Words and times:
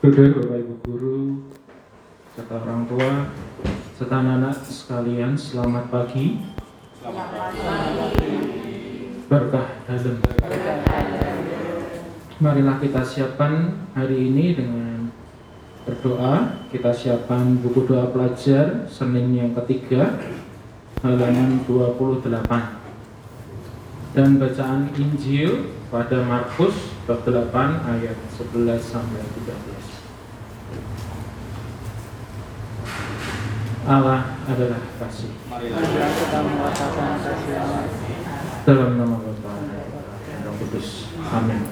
Saudara, 0.00 0.32
Bapak 0.32 0.64
Ibu 0.64 0.74
Guru, 0.80 1.20
serta 2.32 2.56
orang 2.56 2.88
tua, 2.88 3.28
serta 4.00 4.24
anak-anak 4.24 4.56
sekalian, 4.64 5.36
selamat 5.36 5.92
pagi. 5.92 6.40
Berkah 9.28 9.68
dalam. 9.84 10.16
Marilah 12.40 12.80
kita 12.80 13.04
siapkan 13.04 13.76
hari 13.92 14.32
ini 14.32 14.56
dengan 14.56 15.12
berdoa. 15.84 16.64
Kita 16.72 16.96
siapkan 16.96 17.60
buku 17.60 17.84
doa 17.84 18.08
pelajar 18.08 18.88
Senin 18.88 19.36
yang 19.36 19.52
ketiga, 19.52 20.16
halaman 21.04 21.60
28. 21.68 22.79
Dan 24.10 24.42
bacaan 24.42 24.90
Injil 24.98 25.70
pada 25.86 26.26
Markus 26.26 26.98
bab 27.06 27.22
8 27.22 27.54
ayat 27.94 28.18
11 28.34 28.82
sampai 28.82 29.22
13. 29.38 29.90
Allah 33.86 34.34
adalah 34.50 34.82
kasih. 34.98 35.30
Dalam 38.66 38.90
nama 38.98 39.16
Bapa 39.22 39.52
dan. 40.42 41.06
Amin. 41.30 41.62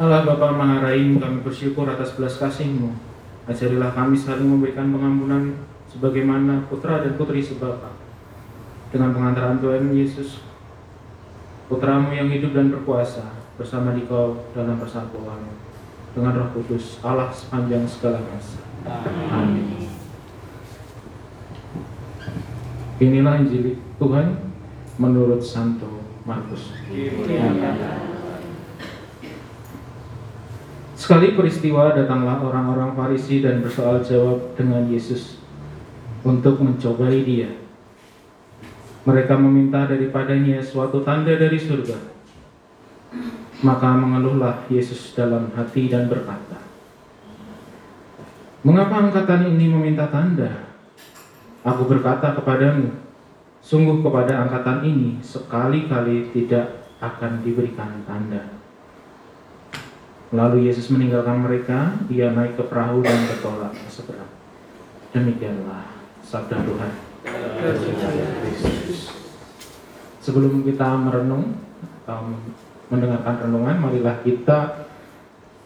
Allah 0.00 0.24
Bapa 0.24 0.56
Maha 0.56 0.88
kami 1.20 1.44
bersyukur 1.44 1.84
atas 1.84 2.16
belas 2.16 2.40
kasih-Mu. 2.40 2.96
Ajarilah 3.44 3.92
kami 3.92 4.16
saling 4.16 4.48
memberikan 4.48 4.88
pengampunan 4.88 5.60
sebagaimana 5.92 6.64
putra 6.72 7.04
dan 7.04 7.20
putri 7.20 7.44
sebapa. 7.44 7.99
Dengan 8.90 9.14
pengantaran 9.14 9.62
Tuhan 9.62 9.94
Yesus, 9.94 10.42
Putramu 11.70 12.10
yang 12.10 12.26
hidup 12.26 12.50
dan 12.50 12.74
berkuasa, 12.74 13.30
bersama 13.54 13.94
Dikau 13.94 14.42
dalam 14.50 14.80
persatuan 14.80 15.46
dengan 16.10 16.32
Roh 16.34 16.50
Kudus, 16.56 16.98
Allah 17.06 17.30
sepanjang 17.30 17.86
segala 17.86 18.18
masa. 18.26 18.58
Amin. 19.30 19.86
Inilah 22.98 23.40
Injil 23.40 23.78
Tuhan 23.96 24.52
menurut 24.98 25.40
Santo 25.40 26.02
Markus. 26.26 26.74
Sekali 30.98 31.32
peristiwa 31.32 31.96
datanglah 31.96 32.44
orang-orang 32.44 32.92
Farisi 32.92 33.40
dan 33.40 33.64
bersoal 33.64 34.04
jawab 34.04 34.52
dengan 34.58 34.84
Yesus 34.88 35.40
untuk 36.26 36.60
mencobai 36.60 37.24
dia. 37.24 37.48
Mereka 39.10 39.34
meminta 39.42 39.90
daripadanya 39.90 40.62
suatu 40.62 41.02
tanda 41.02 41.34
dari 41.34 41.58
surga. 41.58 41.98
Maka 43.66 43.90
mengeluhlah 43.98 44.70
Yesus 44.70 45.18
dalam 45.18 45.50
hati 45.58 45.90
dan 45.90 46.06
berkata, 46.06 46.62
Mengapa 48.62 49.02
angkatan 49.02 49.50
ini 49.50 49.66
meminta 49.66 50.06
tanda? 50.06 50.70
Aku 51.66 51.90
berkata 51.90 52.38
kepadamu, 52.38 52.94
sungguh 53.58 53.98
kepada 53.98 54.46
angkatan 54.46 54.86
ini 54.86 55.18
sekali-kali 55.18 56.30
tidak 56.30 56.86
akan 57.02 57.42
diberikan 57.42 58.06
tanda. 58.06 58.46
Lalu 60.30 60.70
Yesus 60.70 60.86
meninggalkan 60.94 61.42
mereka, 61.42 61.98
ia 62.06 62.30
naik 62.30 62.54
ke 62.54 62.62
perahu 62.62 63.02
dan 63.02 63.26
bertolak 63.26 63.74
ke 63.74 63.90
seberang. 63.90 64.30
Demikianlah 65.10 65.90
sabda 66.22 66.62
Tuhan. 66.62 67.09
Sebelum 70.20 70.62
kita 70.64 70.88
merenung 71.00 71.56
atau 72.04 72.36
mendengarkan 72.90 73.36
renungan, 73.46 73.76
marilah 73.80 74.16
kita 74.24 74.88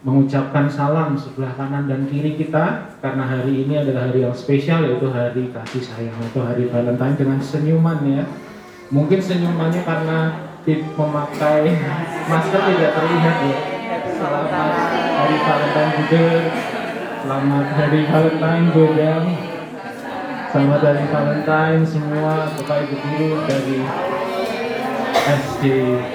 mengucapkan 0.05 0.69
salam 0.69 1.17
sebelah 1.17 1.57
kanan 1.57 1.89
dan 1.89 2.05
kiri 2.05 2.37
kita 2.37 2.93
karena 3.01 3.25
hari 3.25 3.65
ini 3.65 3.81
adalah 3.81 4.05
hari 4.05 4.21
yang 4.21 4.37
spesial 4.37 4.85
yaitu 4.85 5.09
hari 5.09 5.49
kasih 5.49 5.81
sayang 5.81 6.13
atau 6.29 6.45
hari 6.45 6.69
Valentine 6.69 7.17
dengan 7.17 7.41
senyuman 7.41 8.05
ya. 8.05 8.23
Mungkin 8.93 9.17
senyumannya 9.17 9.81
karena 9.81 10.19
memakai 10.69 11.73
masker 12.29 12.61
tidak 12.69 12.91
terlihat 12.93 13.37
ya. 13.49 13.57
Selamat 14.13 14.49
hari 15.17 15.35
Valentine 15.41 15.93
juga. 15.97 16.25
Selamat 17.25 17.67
hari 17.73 18.01
Valentine 18.05 18.67
Godam. 18.69 19.54
Selamat 20.55 20.87
hari 20.87 21.03
Valentine 21.11 21.83
semua 21.83 22.47
Bapak 22.47 22.87
Ibu 22.87 22.95
Guru 22.95 23.43
dari 23.43 23.83
SD 25.27 25.63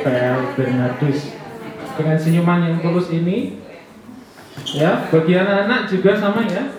PL 0.01 0.57
Bernardus. 0.57 1.37
Dengan 2.01 2.17
senyuman 2.17 2.65
yang 2.65 2.81
tulus 2.81 3.13
ini, 3.13 3.61
ya 4.73 5.05
bagi 5.13 5.37
anak-anak 5.37 5.93
juga 5.93 6.17
sama 6.17 6.49
ya. 6.49 6.73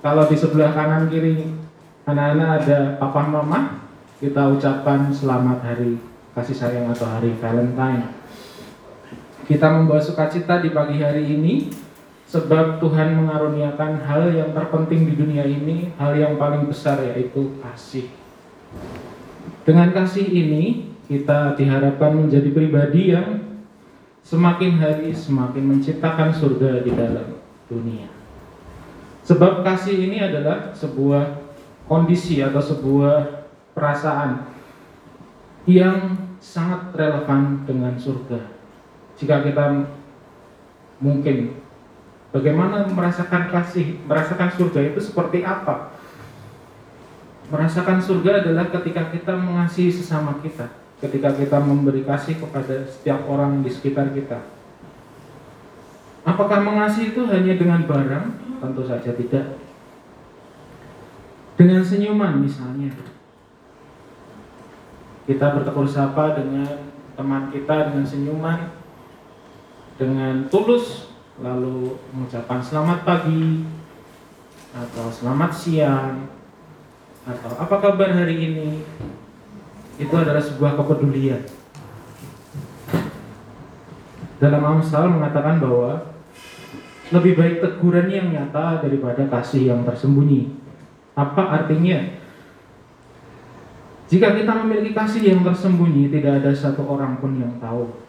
Kalau 0.00 0.32
di 0.32 0.36
sebelah 0.40 0.72
kanan 0.72 1.12
kiri 1.12 1.60
anak-anak 2.08 2.64
ada 2.64 2.96
papa 2.96 3.20
mama, 3.20 3.84
kita 4.16 4.48
ucapkan 4.48 5.12
selamat 5.12 5.60
hari 5.60 6.00
kasih 6.32 6.56
sayang 6.56 6.88
atau 6.88 7.04
hari 7.04 7.36
Valentine. 7.36 8.16
Kita 9.44 9.76
membawa 9.76 10.00
sukacita 10.00 10.64
di 10.64 10.72
pagi 10.72 11.04
hari 11.04 11.36
ini 11.36 11.68
sebab 12.28 12.76
Tuhan 12.76 13.16
mengaruniakan 13.16 14.04
hal 14.04 14.28
yang 14.36 14.52
terpenting 14.52 15.08
di 15.08 15.16
dunia 15.16 15.48
ini, 15.48 15.96
hal 15.96 16.12
yang 16.12 16.36
paling 16.36 16.68
besar 16.68 17.00
yaitu 17.00 17.56
kasih. 17.64 18.12
Dengan 19.64 19.96
kasih 19.96 20.28
ini, 20.28 20.92
kita 21.08 21.56
diharapkan 21.56 22.12
menjadi 22.12 22.52
pribadi 22.52 23.16
yang 23.16 23.48
semakin 24.20 24.76
hari 24.76 25.08
semakin 25.16 25.64
menciptakan 25.64 26.28
surga 26.36 26.84
di 26.84 26.92
dalam 26.92 27.40
dunia. 27.64 28.12
Sebab 29.24 29.64
kasih 29.64 29.96
ini 30.08 30.20
adalah 30.20 30.76
sebuah 30.76 31.48
kondisi 31.88 32.44
atau 32.44 32.60
sebuah 32.60 33.48
perasaan 33.72 34.44
yang 35.64 36.28
sangat 36.44 36.92
relevan 36.92 37.64
dengan 37.64 37.96
surga. 37.96 38.40
Jika 39.16 39.44
kita 39.48 39.88
mungkin 41.00 41.67
bagaimana 42.34 42.84
merasakan 42.88 43.48
kasih, 43.48 44.00
merasakan 44.04 44.50
surga 44.52 44.80
itu 44.92 45.00
seperti 45.00 45.44
apa? 45.44 45.96
Merasakan 47.48 47.96
surga 47.96 48.44
adalah 48.44 48.68
ketika 48.68 49.08
kita 49.08 49.32
mengasihi 49.32 49.88
sesama 49.88 50.36
kita, 50.44 50.68
ketika 51.00 51.32
kita 51.32 51.56
memberi 51.56 52.04
kasih 52.04 52.36
kepada 52.36 52.84
setiap 52.84 53.24
orang 53.24 53.64
di 53.64 53.72
sekitar 53.72 54.12
kita. 54.12 54.44
Apakah 56.28 56.60
mengasihi 56.60 57.16
itu 57.16 57.24
hanya 57.24 57.56
dengan 57.56 57.88
barang? 57.88 58.26
Tentu 58.60 58.82
saja 58.84 59.16
tidak. 59.16 59.56
Dengan 61.56 61.80
senyuman 61.80 62.44
misalnya. 62.44 62.92
Kita 65.24 65.56
bertegur 65.56 65.88
sapa 65.88 66.36
dengan 66.36 66.68
teman 67.16 67.48
kita 67.48 67.90
dengan 67.90 68.04
senyuman, 68.04 68.58
dengan 69.96 70.46
tulus, 70.52 71.07
lalu 71.38 71.94
mengucapkan 72.10 72.58
selamat 72.58 73.06
pagi, 73.06 73.62
atau 74.74 75.06
selamat 75.10 75.50
siang, 75.54 76.26
atau 77.22 77.52
apa 77.58 77.76
kabar 77.78 78.10
hari 78.10 78.36
ini, 78.36 78.70
itu 79.98 80.14
adalah 80.14 80.42
sebuah 80.42 80.74
kepedulian. 80.78 81.42
Dalam 84.38 84.62
Amsal 84.62 85.10
mengatakan 85.10 85.58
bahwa 85.58 86.14
lebih 87.10 87.34
baik 87.34 87.58
teguran 87.58 88.06
yang 88.06 88.30
nyata 88.30 88.84
daripada 88.84 89.26
kasih 89.26 89.74
yang 89.74 89.82
tersembunyi. 89.82 90.54
Apa 91.18 91.62
artinya? 91.62 92.14
Jika 94.08 94.38
kita 94.38 94.52
memiliki 94.62 94.94
kasih 94.94 95.22
yang 95.34 95.40
tersembunyi, 95.42 96.08
tidak 96.08 96.40
ada 96.40 96.50
satu 96.54 96.86
orang 96.86 97.18
pun 97.18 97.34
yang 97.36 97.58
tahu. 97.58 98.07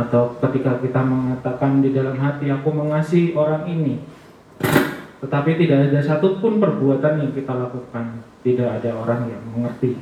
Atau 0.00 0.40
ketika 0.40 0.80
kita 0.80 1.04
mengatakan 1.04 1.84
di 1.84 1.92
dalam 1.92 2.16
hati, 2.16 2.48
aku 2.48 2.72
mengasihi 2.72 3.36
orang 3.36 3.68
ini, 3.68 4.00
tetapi 5.20 5.60
tidak 5.60 5.92
ada 5.92 6.00
satupun 6.00 6.56
perbuatan 6.56 7.20
yang 7.20 7.32
kita 7.36 7.52
lakukan, 7.52 8.24
tidak 8.40 8.80
ada 8.80 8.96
orang 8.96 9.28
yang 9.28 9.42
mengerti. 9.52 10.00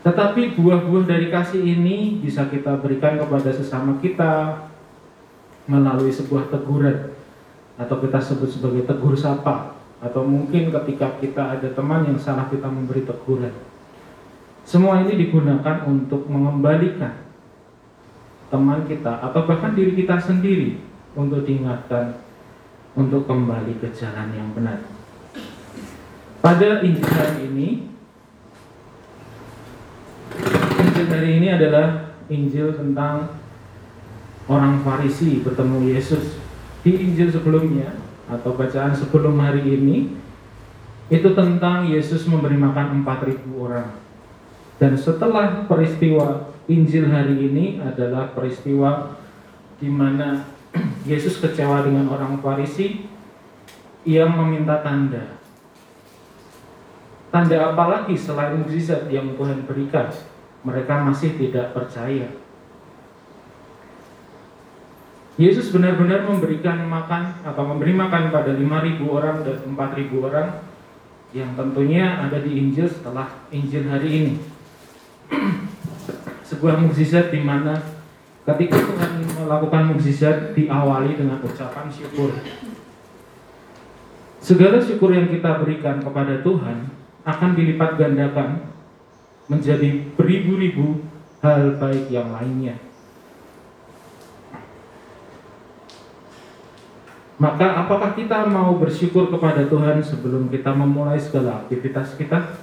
Tetapi 0.00 0.56
buah-buah 0.56 1.04
dari 1.04 1.28
kasih 1.28 1.60
ini 1.60 2.16
bisa 2.24 2.48
kita 2.48 2.80
berikan 2.80 3.20
kepada 3.20 3.52
sesama 3.52 4.00
kita 4.00 4.64
melalui 5.68 6.14
sebuah 6.14 6.48
teguran 6.48 7.12
atau 7.76 8.00
kita 8.00 8.16
sebut 8.22 8.48
sebagai 8.48 8.88
tegur 8.88 9.18
sapa 9.18 9.76
atau 10.00 10.22
mungkin 10.24 10.70
ketika 10.70 11.18
kita 11.20 11.58
ada 11.58 11.68
teman 11.74 12.06
yang 12.08 12.16
salah 12.16 12.48
kita 12.48 12.70
memberi 12.70 13.04
teguran. 13.04 13.52
Semua 14.62 15.02
ini 15.02 15.18
digunakan 15.18 15.84
untuk 15.84 16.24
mengembalikan 16.30 17.25
teman 18.46 18.86
kita 18.86 19.22
atau 19.22 19.42
bahkan 19.46 19.74
diri 19.74 19.98
kita 19.98 20.18
sendiri 20.22 20.78
untuk 21.18 21.42
diingatkan 21.42 22.22
untuk 22.94 23.26
kembali 23.26 23.76
ke 23.82 23.90
jalan 23.92 24.30
yang 24.32 24.48
benar. 24.54 24.80
Pada 26.40 26.80
Injil 26.86 27.10
hari 27.10 27.50
ini, 27.50 27.68
Injil 30.78 31.06
hari 31.10 31.30
ini 31.42 31.48
adalah 31.50 32.14
Injil 32.30 32.70
tentang 32.78 33.34
orang 34.46 34.78
Farisi 34.86 35.42
bertemu 35.42 35.90
Yesus 35.90 36.38
di 36.86 36.94
Injil 36.94 37.34
sebelumnya 37.34 37.98
atau 38.30 38.54
bacaan 38.54 38.94
sebelum 38.94 39.34
hari 39.42 39.62
ini 39.66 40.14
itu 41.10 41.28
tentang 41.34 41.86
Yesus 41.86 42.26
memberi 42.26 42.58
makan 42.58 43.02
4000 43.02 43.42
orang. 43.58 43.90
Dan 44.76 44.94
setelah 44.98 45.66
peristiwa 45.66 46.55
Injil 46.66 47.06
hari 47.14 47.46
ini 47.46 47.78
adalah 47.78 48.34
peristiwa 48.34 49.14
di 49.78 49.86
mana 49.86 50.42
Yesus 51.10 51.38
kecewa 51.38 51.86
dengan 51.86 52.10
orang 52.10 52.42
Farisi 52.42 53.06
yang 54.02 54.34
meminta 54.34 54.82
tanda. 54.82 55.38
Tanda 57.30 57.70
apa 57.70 57.84
lagi 57.86 58.18
selain 58.18 58.58
mukjizat 58.58 59.06
yang 59.14 59.38
Tuhan 59.38 59.62
berikan? 59.62 60.10
Mereka 60.66 61.06
masih 61.06 61.38
tidak 61.38 61.70
percaya. 61.70 62.34
Yesus 65.38 65.70
benar-benar 65.70 66.26
memberikan 66.26 66.82
makan 66.88 67.44
atau 67.46 67.62
memberi 67.62 67.92
makan 67.92 68.32
pada 68.32 68.56
5.000 68.56 69.04
orang 69.06 69.44
dan 69.44 69.56
4.000 69.62 70.26
orang 70.26 70.48
yang 71.36 71.52
tentunya 71.54 72.24
ada 72.24 72.40
di 72.40 72.56
Injil 72.56 72.88
setelah 72.88 73.28
Injil 73.52 73.84
hari 73.86 74.10
ini. 74.10 74.34
Sebuah 76.46 76.78
mukjizat 76.78 77.34
di 77.34 77.42
mana 77.42 77.74
ketika 78.46 78.78
Tuhan 78.78 79.26
melakukan 79.34 79.90
mukjizat 79.90 80.54
diawali 80.54 81.18
dengan 81.18 81.42
ucapan 81.42 81.90
syukur. 81.90 82.30
Segala 84.38 84.78
syukur 84.78 85.10
yang 85.10 85.26
kita 85.26 85.58
berikan 85.58 85.98
kepada 85.98 86.38
Tuhan 86.46 86.86
akan 87.26 87.50
dilipat 87.58 87.98
gandakan 87.98 88.70
menjadi 89.50 90.06
beribu-ribu 90.14 91.02
hal 91.42 91.82
baik 91.82 92.14
yang 92.14 92.30
lainnya. 92.30 92.78
Maka 97.36 97.84
apakah 97.84 98.16
kita 98.16 98.48
mau 98.48 98.78
bersyukur 98.80 99.28
kepada 99.28 99.66
Tuhan 99.68 100.00
sebelum 100.00 100.48
kita 100.48 100.72
memulai 100.72 101.20
segala 101.20 101.66
aktivitas 101.66 102.16
kita? 102.16 102.56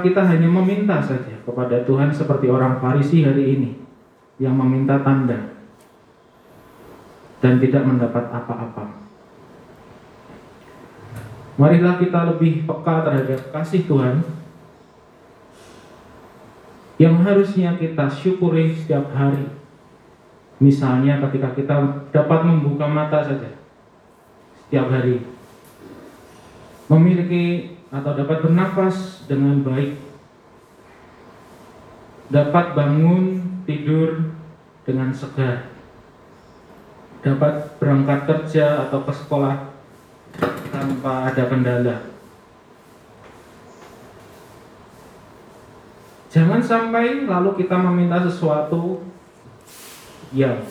Kita 0.00 0.24
hanya 0.26 0.48
meminta 0.48 0.98
saja 1.00 1.40
kepada 1.44 1.84
Tuhan 1.84 2.10
seperti 2.10 2.48
orang 2.48 2.80
Farisi 2.80 3.22
hari 3.24 3.56
ini 3.56 3.70
yang 4.40 4.56
meminta 4.56 5.00
tanda 5.04 5.54
dan 7.40 7.54
tidak 7.60 7.82
mendapat 7.84 8.24
apa-apa? 8.32 8.84
Marilah 11.60 12.00
kita 12.00 12.20
lebih 12.34 12.64
peka 12.64 12.96
terhadap 13.04 13.40
kasih 13.52 13.84
Tuhan 13.84 14.24
yang 16.96 17.20
harusnya 17.20 17.76
kita 17.76 18.08
syukuri 18.08 18.72
setiap 18.76 19.12
hari 19.12 19.60
Misalnya 20.60 21.16
ketika 21.24 21.56
kita 21.56 21.76
dapat 22.12 22.40
membuka 22.44 22.84
mata 22.84 23.24
saja 23.24 23.48
setiap 24.60 24.92
hari, 24.92 25.24
memiliki 26.92 27.74
atau 27.90 28.14
dapat 28.14 28.38
bernafas 28.46 29.26
dengan 29.26 29.66
baik, 29.66 29.98
dapat 32.30 32.78
bangun 32.78 33.42
tidur 33.66 34.30
dengan 34.86 35.10
segar, 35.10 35.66
dapat 37.26 37.74
berangkat 37.82 38.20
kerja 38.30 38.86
atau 38.86 39.02
ke 39.02 39.12
sekolah 39.12 39.74
tanpa 40.70 41.34
ada 41.34 41.44
kendala. 41.50 41.96
Jangan 46.30 46.62
sampai 46.62 47.26
lalu 47.26 47.58
kita 47.58 47.74
meminta 47.74 48.22
sesuatu 48.22 49.02
yang 50.30 50.62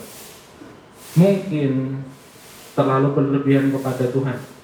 mungkin 1.19 1.99
terlalu 2.71 3.11
berlebihan 3.11 3.67
kepada 3.75 4.07
Tuhan. 4.07 4.58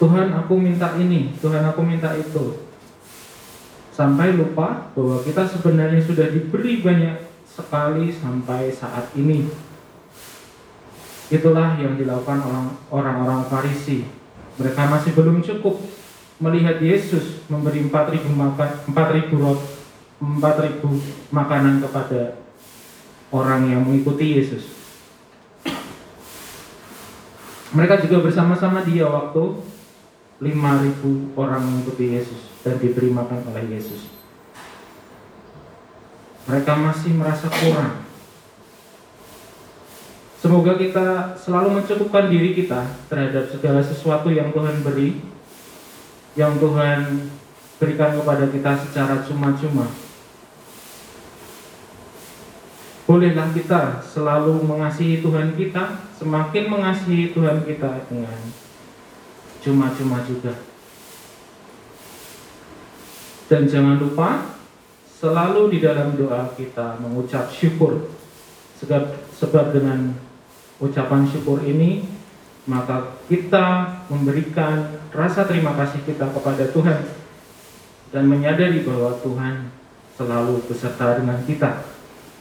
Tuhan 0.00 0.32
aku 0.32 0.56
minta 0.56 0.96
ini, 0.96 1.36
Tuhan 1.44 1.60
aku 1.60 1.84
minta 1.84 2.16
itu. 2.16 2.64
Sampai 3.92 4.32
lupa 4.32 4.88
bahwa 4.96 5.20
kita 5.20 5.44
sebenarnya 5.44 6.00
sudah 6.00 6.32
diberi 6.32 6.80
banyak 6.80 7.20
sekali 7.44 8.08
sampai 8.08 8.72
saat 8.72 9.12
ini. 9.12 9.44
Itulah 11.28 11.76
yang 11.76 12.00
dilakukan 12.00 12.40
orang-orang 12.88 13.44
Farisi. 13.52 14.08
Mereka 14.56 14.88
masih 14.88 15.12
belum 15.12 15.44
cukup 15.44 15.84
melihat 16.40 16.80
Yesus 16.80 17.44
memberi 17.52 17.84
4000 17.84 18.24
makan 18.32 18.70
4000 18.96 19.36
rot 19.36 19.60
4000 20.16 20.80
makanan 21.28 21.84
kepada 21.84 22.40
orang 23.28 23.68
yang 23.68 23.84
mengikuti 23.84 24.40
Yesus. 24.40 24.64
Mereka 27.76 28.08
juga 28.08 28.24
bersama-sama 28.24 28.80
dia 28.82 29.04
waktu 29.04 29.60
5000 30.40 31.36
orang 31.36 31.60
mengikuti 31.60 32.16
Yesus 32.16 32.48
dan 32.64 32.80
diberi 32.80 33.12
makan 33.12 33.44
oleh 33.52 33.76
Yesus. 33.76 34.08
Mereka 36.48 36.72
masih 36.80 37.12
merasa 37.14 37.46
kurang. 37.52 38.08
Semoga 40.40 40.80
kita 40.80 41.36
selalu 41.36 41.80
mencukupkan 41.80 42.32
diri 42.32 42.56
kita 42.56 42.88
terhadap 43.12 43.52
segala 43.52 43.84
sesuatu 43.84 44.32
yang 44.32 44.48
Tuhan 44.56 44.80
beri, 44.80 45.20
yang 46.32 46.56
Tuhan 46.56 47.28
berikan 47.76 48.16
kepada 48.16 48.48
kita 48.48 48.72
secara 48.80 49.20
cuma-cuma 49.20 49.88
bolehlah 53.10 53.50
kita 53.50 53.98
selalu 54.06 54.62
mengasihi 54.62 55.18
Tuhan 55.18 55.58
kita, 55.58 56.14
semakin 56.14 56.64
mengasihi 56.70 57.34
Tuhan 57.34 57.66
kita 57.66 58.06
dengan 58.06 58.38
cuma-cuma 59.60 60.24
juga. 60.24 60.56
Dan 63.50 63.66
jangan 63.66 63.98
lupa 63.98 64.56
selalu 65.20 65.76
di 65.76 65.78
dalam 65.84 66.16
doa 66.16 66.50
kita 66.56 66.96
mengucap 67.02 67.52
syukur. 67.52 68.08
Sebab, 68.80 69.28
sebab 69.36 69.76
dengan 69.76 70.16
ucapan 70.80 71.28
syukur 71.28 71.60
ini 71.60 72.08
maka 72.64 73.20
kita 73.28 73.98
memberikan 74.08 75.00
rasa 75.12 75.44
terima 75.44 75.76
kasih 75.76 76.00
kita 76.04 76.32
kepada 76.32 76.68
Tuhan 76.72 77.00
dan 78.14 78.24
menyadari 78.28 78.84
bahwa 78.84 79.16
Tuhan 79.20 79.72
selalu 80.16 80.64
beserta 80.68 81.20
dengan 81.20 81.40
kita 81.44 81.84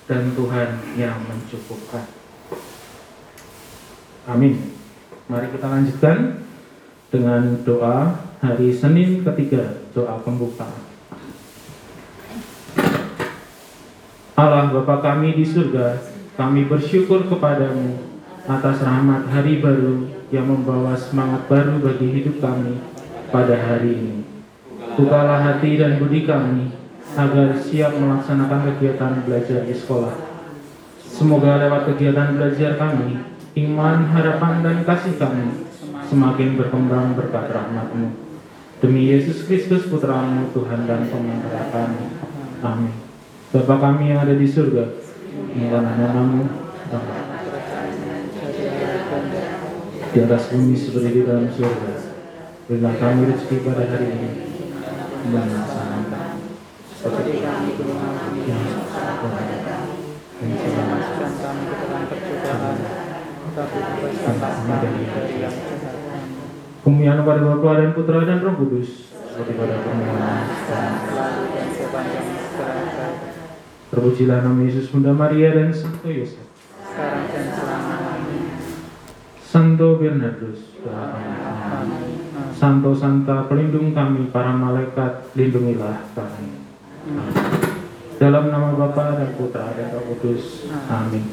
dan 0.08 0.32
Tuhan 0.36 0.70
yang 1.00 1.18
mencukupkan. 1.24 2.04
Amin. 4.28 4.76
Mari 5.30 5.48
kita 5.54 5.68
lanjutkan 5.70 6.18
dengan 7.10 7.66
doa 7.66 8.22
hari 8.38 8.70
Senin 8.70 9.26
ketiga, 9.26 9.82
doa 9.98 10.22
pembuka. 10.22 10.70
Allah 14.38 14.72
Bapa 14.72 15.04
kami 15.04 15.36
di 15.36 15.44
surga, 15.44 16.00
kami 16.38 16.70
bersyukur 16.70 17.28
kepadamu 17.28 17.98
atas 18.48 18.80
rahmat 18.86 19.28
hari 19.28 19.60
baru 19.60 20.08
yang 20.30 20.48
membawa 20.48 20.96
semangat 20.96 21.50
baru 21.50 21.82
bagi 21.82 22.08
hidup 22.08 22.40
kami 22.40 22.80
pada 23.34 23.58
hari 23.58 24.00
ini. 24.00 24.18
Bukalah 24.96 25.44
hati 25.44 25.82
dan 25.82 26.00
budi 26.00 26.24
kami 26.24 26.72
agar 27.18 27.58
siap 27.58 27.98
melaksanakan 27.98 28.70
kegiatan 28.74 29.26
belajar 29.26 29.66
di 29.66 29.76
sekolah. 29.76 30.14
Semoga 31.04 31.60
lewat 31.60 31.90
kegiatan 31.94 32.38
belajar 32.38 32.80
kami, 32.80 33.20
iman, 33.66 33.98
harapan, 34.14 34.64
dan 34.64 34.78
kasih 34.88 35.20
kami 35.20 35.69
semakin 36.10 36.58
berkembang 36.58 37.14
berkat 37.14 37.54
rahmatmu. 37.54 38.10
Demi 38.82 39.14
Yesus 39.14 39.46
Kristus 39.46 39.86
Putramu, 39.86 40.50
Tuhan 40.58 40.90
dan 40.90 41.06
Pengantara 41.06 41.70
kami. 41.70 42.06
Amin. 42.66 42.96
Bapa 43.54 43.76
kami 43.78 44.14
yang 44.14 44.26
ada 44.26 44.34
di 44.34 44.46
surga, 44.46 44.94
inilah 45.54 45.82
namamu, 45.86 46.46
di 50.10 50.18
atas 50.22 50.44
bumi 50.54 50.78
seperti 50.78 51.10
di 51.14 51.22
dalam 51.26 51.50
surga. 51.50 51.94
Berilah 52.70 52.94
kami 53.02 53.26
rezeki 53.30 53.66
pada 53.66 53.90
hari 53.90 54.06
ini, 54.06 54.30
dan 55.34 55.50
seperti 56.94 57.42
kami 57.42 57.70
yang 58.46 58.64
dan 60.40 61.34
kami 61.42 61.64
ke 62.08 62.36
dalam 62.46 62.78
tapi 63.50 63.80
bebaskanlah 63.82 64.52
kami 64.80 65.04
dari 65.10 65.36
yang 65.42 65.56
Kemuliaan 66.80 67.28
pada 67.28 67.42
Bapa 67.44 67.80
dan 67.84 67.92
Putra 67.92 68.24
dan 68.24 68.40
Roh 68.40 68.56
Kudus 68.56 69.10
seperti 69.40 69.56
pada 69.56 69.76
permulaan 69.84 70.44
Terpujilah 73.90 74.46
nama 74.46 74.60
Yesus 74.64 74.94
Bunda 74.94 75.10
Maria 75.16 75.50
dan 75.50 75.74
Santo 75.74 76.08
Yosef. 76.14 76.46
Sekarang 76.86 77.26
dan 77.26 77.46
selamanya. 77.50 78.40
Santo 79.42 79.98
Bernardus, 79.98 80.78
Santo 82.54 82.94
Santa 82.94 83.50
pelindung 83.50 83.98
kami 83.98 84.30
para 84.30 84.54
malaikat, 84.54 85.34
lindungilah 85.34 86.06
kami. 86.14 86.62
Dalam 88.22 88.54
nama 88.54 88.78
Bapa 88.78 89.18
dan 89.18 89.34
Putra 89.34 89.74
dan 89.74 89.90
Roh 89.90 90.06
Kudus. 90.14 90.70
Amin. 90.86 91.26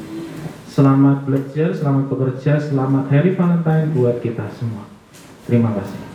Selamat 0.65 1.29
belajar, 1.29 1.77
selamat 1.77 2.09
bekerja, 2.09 2.57
selamat 2.57 3.05
Hari 3.13 3.37
Valentine 3.37 3.93
buat 3.93 4.17
kita 4.17 4.49
semua. 4.49 4.96
Terima 5.47 5.71
kasih. 5.71 6.06